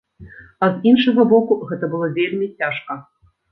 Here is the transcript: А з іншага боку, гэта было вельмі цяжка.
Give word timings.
А 0.63 0.69
з 0.77 0.89
іншага 0.91 1.27
боку, 1.35 1.59
гэта 1.73 1.85
было 1.93 2.11
вельмі 2.19 2.51
цяжка. 2.65 3.01